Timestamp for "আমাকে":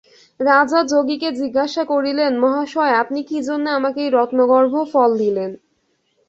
3.71-3.99